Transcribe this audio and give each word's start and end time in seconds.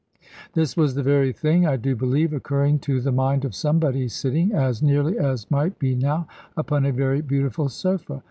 This 0.53 0.75
was 0.75 0.95
the 0.95 1.03
very 1.03 1.31
thing 1.31 1.67
I 1.67 1.75
do 1.77 1.95
believe 1.95 2.33
occurring 2.33 2.79
to 2.79 2.99
the 3.01 3.11
mind 3.11 3.45
of 3.45 3.53
somebody 3.53 4.07
sitting, 4.07 4.51
as 4.51 4.81
nearly 4.81 5.19
as 5.19 5.51
might 5.51 5.77
be 5.77 5.93
now, 5.93 6.27
upon 6.57 6.87
a 6.87 6.91
very 6.91 7.21
beautiful 7.21 7.69
sofa. 7.69 8.19